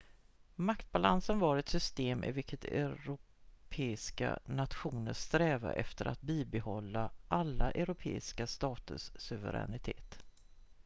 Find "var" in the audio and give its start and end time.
1.39-1.57